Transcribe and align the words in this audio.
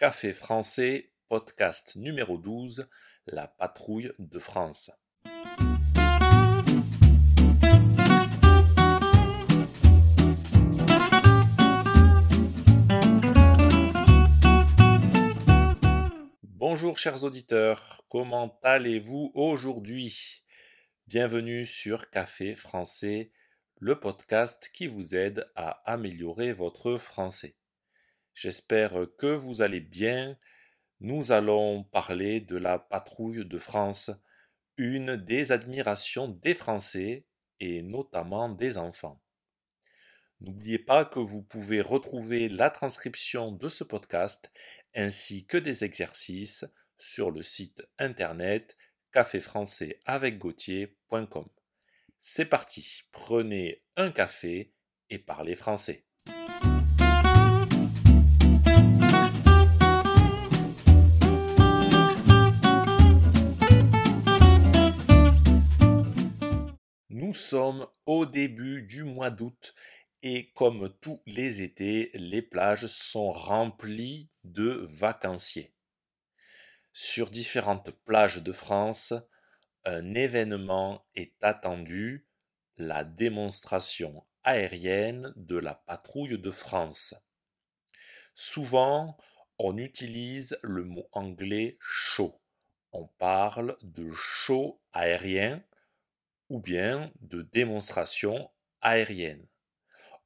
Café 0.00 0.32
français, 0.32 1.12
podcast 1.28 1.94
numéro 1.96 2.38
12, 2.38 2.88
La 3.26 3.48
patrouille 3.48 4.10
de 4.18 4.38
France. 4.38 4.90
Bonjour 16.44 16.96
chers 16.96 17.22
auditeurs, 17.24 18.02
comment 18.08 18.58
allez-vous 18.62 19.32
aujourd'hui? 19.34 20.46
Bienvenue 21.08 21.66
sur 21.66 22.08
Café 22.08 22.54
français, 22.54 23.32
le 23.76 24.00
podcast 24.00 24.70
qui 24.72 24.86
vous 24.86 25.14
aide 25.14 25.46
à 25.56 25.82
améliorer 25.84 26.54
votre 26.54 26.96
français. 26.96 27.59
J'espère 28.34 28.94
que 29.18 29.26
vous 29.26 29.62
allez 29.62 29.80
bien. 29.80 30.38
Nous 31.00 31.32
allons 31.32 31.84
parler 31.84 32.40
de 32.40 32.56
la 32.56 32.78
patrouille 32.78 33.44
de 33.44 33.58
France, 33.58 34.10
une 34.76 35.16
des 35.16 35.52
admirations 35.52 36.28
des 36.28 36.54
Français 36.54 37.26
et 37.58 37.82
notamment 37.82 38.48
des 38.48 38.78
enfants. 38.78 39.20
N'oubliez 40.40 40.78
pas 40.78 41.04
que 41.04 41.18
vous 41.18 41.42
pouvez 41.42 41.82
retrouver 41.82 42.48
la 42.48 42.70
transcription 42.70 43.52
de 43.52 43.68
ce 43.68 43.84
podcast 43.84 44.50
ainsi 44.94 45.44
que 45.46 45.58
des 45.58 45.84
exercices 45.84 46.64
sur 46.98 47.30
le 47.30 47.42
site 47.42 47.86
internet 47.98 48.78
caféfrançaisavecgautier.com. 49.12 51.48
C'est 52.18 52.46
parti, 52.46 53.02
prenez 53.12 53.84
un 53.96 54.10
café 54.10 54.72
et 55.10 55.18
parlez 55.18 55.56
français. 55.56 56.06
Sommes 67.50 67.84
au 68.06 68.26
début 68.26 68.82
du 68.82 69.02
mois 69.02 69.30
d'août 69.30 69.74
et 70.22 70.52
comme 70.52 70.88
tous 71.00 71.20
les 71.26 71.62
étés, 71.62 72.12
les 72.14 72.42
plages 72.42 72.86
sont 72.86 73.32
remplies 73.32 74.28
de 74.44 74.86
vacanciers. 74.88 75.74
Sur 76.92 77.28
différentes 77.28 77.90
plages 78.04 78.40
de 78.40 78.52
France, 78.52 79.14
un 79.84 80.14
événement 80.14 81.04
est 81.16 81.34
attendu, 81.42 82.28
la 82.76 83.02
démonstration 83.02 84.24
aérienne 84.44 85.32
de 85.34 85.56
la 85.56 85.74
patrouille 85.74 86.38
de 86.38 86.50
France. 86.52 87.14
Souvent, 88.36 89.16
on 89.58 89.76
utilise 89.76 90.56
le 90.62 90.84
mot 90.84 91.08
anglais 91.10 91.78
show. 91.80 92.40
On 92.92 93.08
parle 93.08 93.76
de 93.82 94.08
show 94.12 94.80
aérien 94.92 95.64
ou 96.50 96.58
bien 96.60 97.12
de 97.20 97.42
démonstration 97.42 98.50
aérienne. 98.82 99.46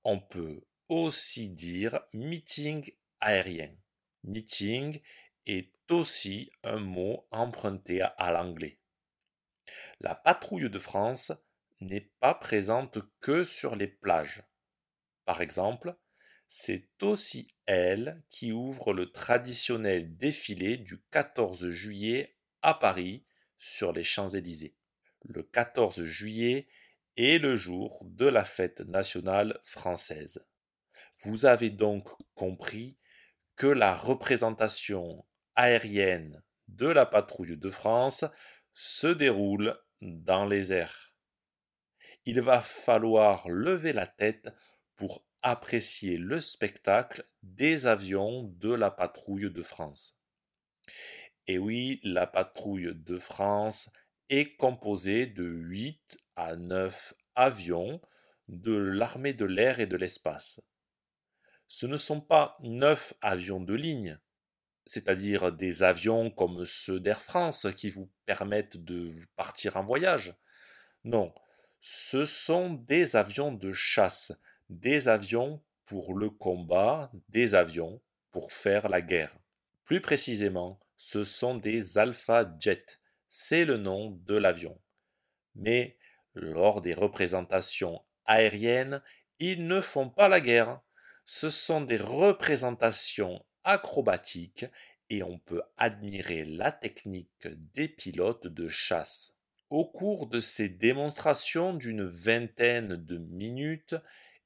On 0.02 0.18
peut 0.18 0.64
aussi 0.88 1.50
dire 1.50 2.00
meeting 2.12 2.90
aérien. 3.20 3.70
Meeting 4.24 5.00
est 5.46 5.70
aussi 5.90 6.50
un 6.62 6.80
mot 6.80 7.26
emprunté 7.30 8.00
à 8.02 8.32
l'anglais. 8.32 8.80
La 10.00 10.14
patrouille 10.14 10.70
de 10.70 10.78
France 10.78 11.32
n'est 11.80 12.12
pas 12.20 12.34
présente 12.34 12.98
que 13.20 13.44
sur 13.44 13.76
les 13.76 13.86
plages. 13.86 14.42
Par 15.26 15.42
exemple, 15.42 15.94
c'est 16.48 16.88
aussi 17.02 17.48
elle 17.66 18.22
qui 18.30 18.52
ouvre 18.52 18.94
le 18.94 19.12
traditionnel 19.12 20.16
défilé 20.16 20.78
du 20.78 21.02
14 21.10 21.68
juillet 21.68 22.36
à 22.62 22.72
Paris 22.72 23.26
sur 23.58 23.92
les 23.92 24.04
Champs-Élysées 24.04 24.74
le 25.24 25.42
14 25.42 26.04
juillet 26.04 26.68
est 27.16 27.38
le 27.38 27.56
jour 27.56 28.02
de 28.04 28.26
la 28.26 28.44
fête 28.44 28.80
nationale 28.80 29.60
française. 29.62 30.46
Vous 31.20 31.46
avez 31.46 31.70
donc 31.70 32.08
compris 32.34 32.98
que 33.56 33.66
la 33.66 33.94
représentation 33.94 35.24
aérienne 35.54 36.42
de 36.68 36.86
la 36.86 37.06
patrouille 37.06 37.56
de 37.56 37.70
France 37.70 38.24
se 38.72 39.06
déroule 39.06 39.78
dans 40.00 40.44
les 40.44 40.72
airs. 40.72 41.14
Il 42.26 42.40
va 42.40 42.60
falloir 42.60 43.48
lever 43.48 43.92
la 43.92 44.06
tête 44.06 44.48
pour 44.96 45.26
apprécier 45.42 46.16
le 46.16 46.40
spectacle 46.40 47.24
des 47.42 47.86
avions 47.86 48.44
de 48.44 48.72
la 48.72 48.90
patrouille 48.90 49.50
de 49.50 49.62
France. 49.62 50.18
Et 51.46 51.58
oui, 51.58 52.00
la 52.02 52.26
patrouille 52.26 52.94
de 52.94 53.18
France 53.18 53.90
est 54.30 54.56
composé 54.56 55.26
de 55.26 55.44
8 55.44 56.18
à 56.36 56.56
9 56.56 57.14
avions 57.34 58.00
de 58.48 58.74
l'armée 58.74 59.32
de 59.32 59.44
l'air 59.44 59.80
et 59.80 59.86
de 59.86 59.96
l'espace. 59.96 60.60
Ce 61.66 61.86
ne 61.86 61.96
sont 61.96 62.20
pas 62.20 62.56
9 62.60 63.14
avions 63.20 63.60
de 63.60 63.74
ligne, 63.74 64.18
c'est-à-dire 64.86 65.52
des 65.52 65.82
avions 65.82 66.30
comme 66.30 66.66
ceux 66.66 67.00
d'Air 67.00 67.22
France 67.22 67.66
qui 67.76 67.90
vous 67.90 68.10
permettent 68.26 68.76
de 68.76 69.10
partir 69.36 69.76
en 69.76 69.84
voyage. 69.84 70.34
Non, 71.04 71.34
ce 71.80 72.24
sont 72.24 72.70
des 72.70 73.16
avions 73.16 73.52
de 73.52 73.72
chasse, 73.72 74.32
des 74.68 75.08
avions 75.08 75.62
pour 75.86 76.14
le 76.14 76.30
combat, 76.30 77.10
des 77.28 77.54
avions 77.54 78.00
pour 78.30 78.52
faire 78.52 78.88
la 78.88 79.00
guerre. 79.00 79.36
Plus 79.84 80.00
précisément, 80.00 80.80
ce 80.96 81.24
sont 81.24 81.56
des 81.56 81.98
Alpha 81.98 82.50
Jets, 82.58 83.00
c'est 83.36 83.64
le 83.64 83.78
nom 83.78 84.12
de 84.28 84.36
l'avion. 84.36 84.80
Mais 85.56 85.98
lors 86.34 86.80
des 86.80 86.94
représentations 86.94 88.00
aériennes, 88.26 89.02
ils 89.40 89.66
ne 89.66 89.80
font 89.80 90.08
pas 90.08 90.28
la 90.28 90.40
guerre. 90.40 90.80
Ce 91.24 91.48
sont 91.48 91.80
des 91.80 91.96
représentations 91.96 93.44
acrobatiques 93.64 94.66
et 95.10 95.24
on 95.24 95.40
peut 95.40 95.62
admirer 95.78 96.44
la 96.44 96.70
technique 96.70 97.48
des 97.74 97.88
pilotes 97.88 98.46
de 98.46 98.68
chasse. 98.68 99.34
Au 99.68 99.84
cours 99.84 100.28
de 100.28 100.38
ces 100.38 100.68
démonstrations 100.68 101.74
d'une 101.74 102.04
vingtaine 102.04 102.94
de 102.94 103.18
minutes 103.18 103.96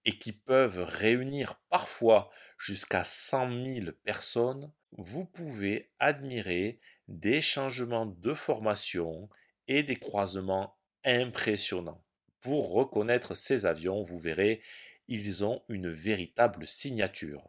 et 0.06 0.18
qui 0.18 0.32
peuvent 0.32 0.82
réunir 0.82 1.60
parfois 1.68 2.30
jusqu'à 2.56 3.04
cent 3.04 3.48
mille 3.48 3.92
personnes, 3.92 4.72
vous 4.92 5.26
pouvez 5.26 5.90
admirer 5.98 6.80
des 7.08 7.40
changements 7.40 8.06
de 8.06 8.34
formation 8.34 9.28
et 9.66 9.82
des 9.82 9.96
croisements 9.96 10.78
impressionnants. 11.04 12.04
Pour 12.40 12.72
reconnaître 12.72 13.34
ces 13.34 13.66
avions, 13.66 14.02
vous 14.02 14.18
verrez, 14.18 14.62
ils 15.08 15.44
ont 15.44 15.62
une 15.68 15.88
véritable 15.88 16.66
signature. 16.66 17.48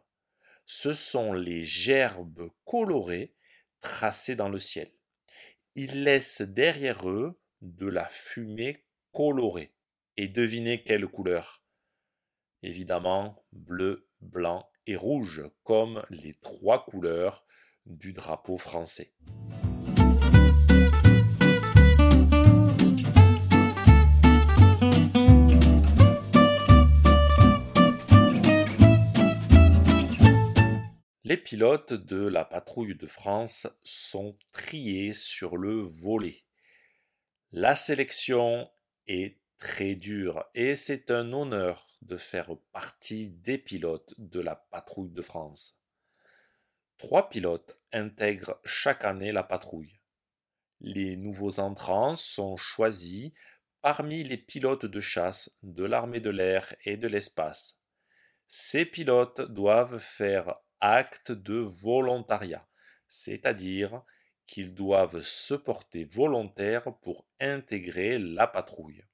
Ce 0.64 0.92
sont 0.92 1.32
les 1.32 1.62
gerbes 1.62 2.50
colorées 2.64 3.34
tracées 3.80 4.36
dans 4.36 4.48
le 4.48 4.60
ciel. 4.60 4.90
Ils 5.74 6.04
laissent 6.04 6.42
derrière 6.42 7.08
eux 7.08 7.40
de 7.60 7.86
la 7.86 8.08
fumée 8.08 8.84
colorée. 9.12 9.74
Et 10.16 10.28
devinez 10.28 10.82
quelle 10.82 11.06
couleur? 11.06 11.62
Évidemment, 12.62 13.44
bleu, 13.52 14.08
blanc 14.20 14.68
et 14.86 14.96
rouge, 14.96 15.42
comme 15.64 16.04
les 16.10 16.34
trois 16.34 16.84
couleurs 16.84 17.46
du 17.90 18.12
drapeau 18.12 18.56
français. 18.56 19.12
Les 31.30 31.36
pilotes 31.36 31.92
de 31.92 32.26
la 32.26 32.44
patrouille 32.44 32.96
de 32.96 33.06
France 33.06 33.68
sont 33.84 34.36
triés 34.50 35.12
sur 35.12 35.56
le 35.56 35.74
volet. 35.74 36.42
La 37.52 37.76
sélection 37.76 38.68
est 39.06 39.38
très 39.58 39.94
dure 39.94 40.44
et 40.56 40.74
c'est 40.74 41.10
un 41.12 41.32
honneur 41.32 41.86
de 42.02 42.16
faire 42.16 42.56
partie 42.72 43.28
des 43.30 43.58
pilotes 43.58 44.12
de 44.18 44.40
la 44.40 44.56
patrouille 44.56 45.12
de 45.12 45.22
France. 45.22 45.79
Trois 47.00 47.30
pilotes 47.30 47.80
intègrent 47.94 48.60
chaque 48.66 49.06
année 49.06 49.32
la 49.32 49.42
patrouille. 49.42 49.98
Les 50.80 51.16
nouveaux 51.16 51.58
entrants 51.58 52.14
sont 52.14 52.58
choisis 52.58 53.32
parmi 53.80 54.22
les 54.22 54.36
pilotes 54.36 54.84
de 54.84 55.00
chasse 55.00 55.50
de 55.62 55.84
l'armée 55.84 56.20
de 56.20 56.28
l'air 56.28 56.74
et 56.84 56.98
de 56.98 57.08
l'espace. 57.08 57.80
Ces 58.48 58.84
pilotes 58.84 59.40
doivent 59.40 59.98
faire 59.98 60.56
acte 60.80 61.32
de 61.32 61.54
volontariat, 61.54 62.68
c'est-à-dire 63.08 64.02
qu'ils 64.46 64.74
doivent 64.74 65.22
se 65.22 65.54
porter 65.54 66.04
volontaires 66.04 66.94
pour 66.98 67.26
intégrer 67.40 68.18
la 68.18 68.46
patrouille. 68.46 69.06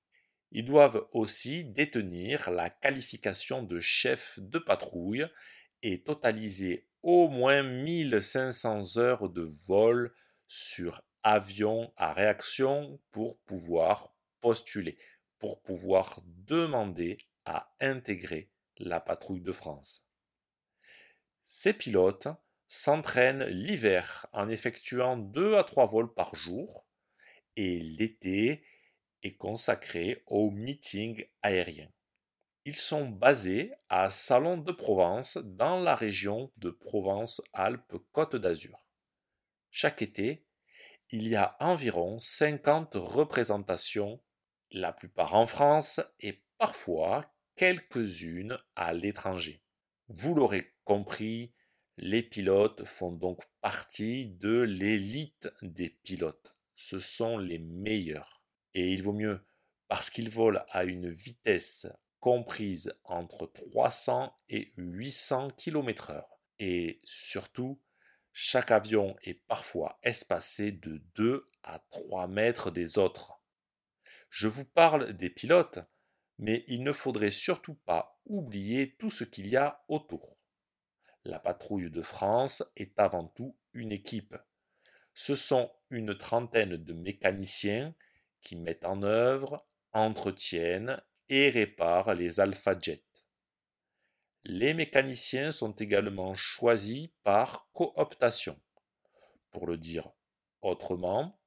Ils 0.51 0.65
doivent 0.65 1.07
aussi 1.13 1.65
détenir 1.65 2.51
la 2.51 2.69
qualification 2.69 3.63
de 3.63 3.79
chef 3.79 4.41
de 4.41 4.59
patrouille 4.59 5.25
et 5.85 6.03
totaliser 6.03 6.89
au 7.07 7.29
moins 7.29 7.63
1500 7.63 8.99
heures 8.99 9.29
de 9.29 9.43
vol 9.69 10.13
sur 10.49 11.03
avion 11.23 11.93
à 11.97 12.13
réaction 12.13 13.01
pour 13.13 13.39
pouvoir 13.43 14.13
postuler, 14.41 14.99
pour 15.39 15.63
pouvoir 15.63 16.21
demander 16.25 17.19
à 17.45 17.73
intégrer 17.79 18.51
la 18.79 18.99
patrouille 18.99 19.41
de 19.41 19.53
France. 19.53 20.05
Ces 21.45 21.73
pilotes 21.73 22.27
s'entraînent 22.67 23.45
l'hiver 23.45 24.27
en 24.33 24.49
effectuant 24.49 25.17
deux 25.17 25.55
à 25.55 25.63
trois 25.63 25.87
vols 25.87 26.13
par 26.13 26.35
jour 26.35 26.89
et 27.55 27.79
l'été 27.79 28.65
est 29.23 29.37
consacré 29.37 30.25
au 30.27 30.51
meeting 30.51 31.25
aérien. 31.43 31.89
Ils 32.69 32.75
sont 32.75 33.09
basés 33.09 33.73
à 33.89 34.11
Salon 34.11 34.57
de 34.59 34.73
Provence 34.73 35.39
dans 35.45 35.79
la 35.79 35.95
région 35.95 36.51
de 36.57 36.71
Provence-Alpes-Côte 36.71 38.35
d'Azur. 38.35 38.89
Chaque 39.71 40.03
été, 40.03 40.45
il 41.11 41.29
y 41.29 41.37
a 41.37 41.57
environ 41.61 42.19
50 42.19 42.97
représentations, 42.97 44.21
la 44.73 44.93
plupart 44.93 45.35
en 45.35 45.47
France 45.47 46.01
et 46.19 46.43
parfois 46.59 47.33
quelques-unes 47.55 48.57
à 48.75 48.93
l'étranger. 48.93 49.63
Vous 50.09 50.35
l'aurez 50.35 50.75
compris, 50.83 51.53
les 51.99 52.25
pilotes 52.25 52.83
font 52.83 53.13
donc 53.13 53.45
partie 53.61 54.27
de 54.27 54.63
l'élite 54.63 55.49
des 55.63 55.91
pilotes. 55.91 56.57
Ce 56.75 56.99
sont 56.99 57.39
les 57.39 57.61
meilleurs. 57.61 58.43
Et 58.75 58.93
il 58.93 59.05
vaut 59.05 59.13
mieux 59.13 59.47
parce 59.87 60.11
qu'ils 60.11 60.31
volent 60.31 60.65
à 60.71 60.83
une 60.83 61.09
vitesse 61.09 61.87
comprise 62.27 62.93
entre 63.05 63.47
300 63.47 64.35
et 64.49 64.73
800 64.77 65.53
km/h. 65.57 66.25
Et 66.59 66.99
surtout, 67.05 67.81
chaque 68.33 68.73
avion 68.73 69.15
est 69.23 69.47
parfois 69.47 70.01
espacé 70.03 70.73
de 70.73 71.01
2 71.15 71.49
à 71.63 71.79
3 71.91 72.27
mètres 72.27 72.73
des 72.73 72.99
autres. 72.99 73.41
Je 74.29 74.49
vous 74.49 74.65
parle 74.65 75.13
des 75.13 75.31
pilotes, 75.31 75.79
mais 76.39 76.65
il 76.67 76.83
ne 76.83 76.93
faudrait 76.93 77.31
surtout 77.31 77.77
pas 77.77 78.21
oublier 78.25 78.97
tout 78.99 79.11
ce 79.11 79.23
qu'il 79.23 79.47
y 79.47 79.57
a 79.57 79.85
autour. 79.87 80.37
La 81.23 81.39
patrouille 81.39 81.93
de 81.93 82.03
France 82.03 82.65
est 82.75 82.99
avant 82.99 83.29
tout 83.29 83.57
une 83.73 83.93
équipe. 83.93 84.35
Ce 85.15 85.37
sont 85.37 85.71
une 85.91 86.19
trentaine 86.19 86.77
de 86.77 86.93
mécaniciens 86.93 87.95
qui 88.41 88.57
mettent 88.57 88.85
en 88.85 89.05
œuvre, 89.05 89.65
entretiennent 89.93 91.01
et 91.29 91.51
réparent 91.51 92.15
les 92.15 92.41
Alpha 92.41 92.79
Jets. 92.79 93.05
Les 94.45 94.75
mécaniciens 94.75 95.51
sont 95.51 95.73
également 95.73 96.35
choisis 96.35 97.09
par 97.25 97.69
cooptation. 97.73 98.61
Pour 99.51 99.67
le 99.67 99.77
dire 99.77 100.11
autrement, 100.63 101.41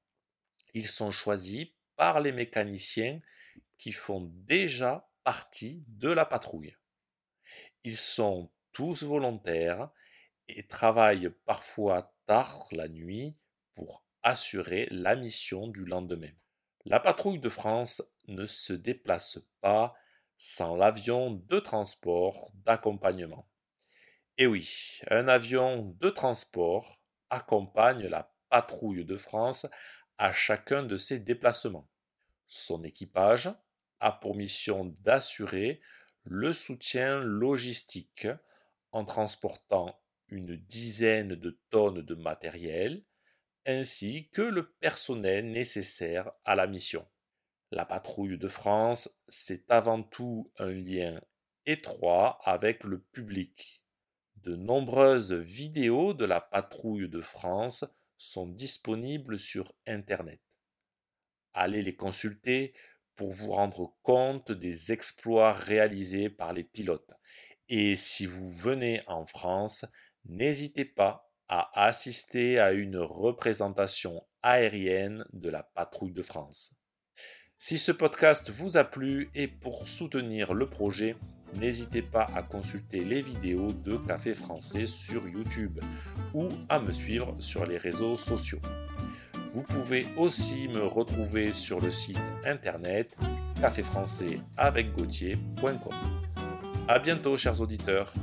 ils 0.74 0.88
sont 0.88 1.12
choisis 1.12 1.68
par 1.96 2.20
les 2.20 2.32
mécaniciens 2.32 3.22
qui 3.78 3.92
font 3.92 4.30
déjà 4.46 5.10
partie 5.24 5.84
de 5.88 6.10
la 6.10 6.26
patrouille. 6.26 6.76
Ils 7.84 7.98
sont 7.98 8.52
tous 8.72 9.04
volontaires 9.04 9.90
et 10.48 10.68
travaillent 10.68 11.32
parfois 11.46 12.14
tard 12.26 12.68
la 12.72 12.88
nuit 12.88 13.40
pour 13.76 14.04
assurer 14.24 14.88
la 14.92 15.16
mission 15.16 15.68
du 15.68 15.86
lendemain. 15.86 16.32
La 16.90 17.00
patrouille 17.00 17.38
de 17.38 17.50
France 17.50 18.02
ne 18.28 18.48
se 18.48 18.74
déplace 18.74 19.40
pas 19.62 19.94
sans 20.40 20.76
l'avion 20.76 21.30
de 21.48 21.60
transport 21.60 22.52
d'accompagnement. 22.66 23.48
Et 24.40 24.48
oui, 24.48 25.00
un 25.08 25.28
avion 25.28 25.96
de 26.00 26.10
transport 26.10 27.00
accompagne 27.30 28.08
la 28.08 28.34
patrouille 28.50 29.06
de 29.06 29.18
France 29.18 29.68
à 30.18 30.34
chacun 30.34 30.82
de 30.82 30.98
ses 30.98 31.20
déplacements. 31.20 31.88
Son 32.48 32.84
équipage 32.84 33.52
a 34.00 34.12
pour 34.12 34.36
mission 34.36 34.86
d'assurer 35.02 35.82
le 36.24 36.54
soutien 36.54 37.20
logistique 37.20 38.28
en 38.92 39.06
transportant 39.06 39.96
une 40.30 40.56
dizaine 40.56 41.36
de 41.36 41.60
tonnes 41.70 42.02
de 42.02 42.16
matériel 42.16 43.04
ainsi 43.66 44.30
que 44.30 44.42
le 44.42 44.72
personnel 44.72 45.52
nécessaire 45.52 46.32
à 46.46 46.56
la 46.56 46.68
mission. 46.68 47.08
La 47.72 47.86
patrouille 47.86 48.38
de 48.38 48.48
France, 48.48 49.22
c'est 49.28 49.70
avant 49.70 50.02
tout 50.02 50.52
un 50.58 50.72
lien 50.72 51.22
étroit 51.66 52.40
avec 52.44 52.84
le 52.84 53.00
public. 53.00 53.84
De 54.38 54.56
nombreuses 54.56 55.34
vidéos 55.34 56.14
de 56.14 56.26
la 56.26 56.42
patrouille 56.42 57.10
de 57.10 57.22
France 57.22 57.86
sont 58.18 58.48
disponibles 58.48 59.40
sur 59.40 59.74
Internet. 59.86 60.42
Allez 61.54 61.82
les 61.82 61.96
consulter 61.96 62.74
pour 63.16 63.32
vous 63.32 63.52
rendre 63.52 63.96
compte 64.02 64.52
des 64.52 64.92
exploits 64.92 65.52
réalisés 65.52 66.30
par 66.30 66.54
les 66.54 66.64
pilotes. 66.64 67.14
Et 67.68 67.96
si 67.96 68.26
vous 68.26 68.50
venez 68.50 69.02
en 69.08 69.26
France, 69.26 69.86
n'hésitez 70.26 70.86
pas 70.86 71.29
à 71.50 71.86
assister 71.86 72.60
à 72.60 72.72
une 72.72 72.98
représentation 72.98 74.24
aérienne 74.44 75.26
de 75.34 75.50
la 75.50 75.64
patrouille 75.64 76.14
de 76.14 76.22
France. 76.22 76.72
Si 77.58 77.78
ce 77.78 77.92
podcast 77.92 78.50
vous 78.50 78.78
a 78.78 78.86
plu 78.86 79.30
et 79.36 79.48
pour 79.48 79.88
soutenir 79.88 80.54
le 80.54 80.70
projet, 80.70 81.18
n'hésitez 81.56 82.02
pas 82.02 82.28
à 82.34 82.42
consulter 82.42 83.04
les 83.04 83.22
vidéos 83.22 83.74
de 83.74 83.98
Café 83.98 84.34
Français 84.34 84.86
sur 84.86 85.28
YouTube 85.28 85.80
ou 86.34 86.48
à 86.70 86.80
me 86.80 86.94
suivre 86.94 87.36
sur 87.40 87.66
les 87.66 87.78
réseaux 87.78 88.16
sociaux. 88.16 88.62
Vous 89.52 89.64
pouvez 89.64 90.08
aussi 90.16 90.68
me 90.68 90.84
retrouver 90.84 91.54
sur 91.54 91.82
le 91.82 91.92
site 91.92 92.22
internet 92.46 93.14
caféfrançais 93.60 94.40
avec 94.56 94.88
A 96.88 97.00
bientôt 97.00 97.36
chers 97.36 97.60
auditeurs. 97.60 98.14